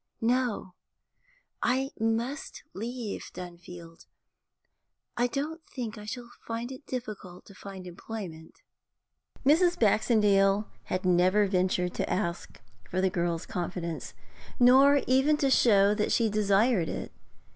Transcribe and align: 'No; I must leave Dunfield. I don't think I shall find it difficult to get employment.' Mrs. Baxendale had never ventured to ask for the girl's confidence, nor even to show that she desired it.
'No; 0.19 0.73
I 1.61 1.91
must 1.99 2.63
leave 2.73 3.29
Dunfield. 3.35 4.07
I 5.15 5.27
don't 5.27 5.63
think 5.67 5.95
I 5.95 6.05
shall 6.05 6.31
find 6.47 6.71
it 6.71 6.87
difficult 6.87 7.45
to 7.45 7.53
get 7.53 7.85
employment.' 7.85 8.63
Mrs. 9.45 9.77
Baxendale 9.77 10.67
had 10.85 11.05
never 11.05 11.45
ventured 11.45 11.93
to 11.93 12.09
ask 12.09 12.59
for 12.89 12.99
the 12.99 13.11
girl's 13.11 13.45
confidence, 13.45 14.15
nor 14.59 15.03
even 15.05 15.37
to 15.37 15.51
show 15.51 15.93
that 15.93 16.11
she 16.11 16.31
desired 16.31 16.89
it. 16.89 17.11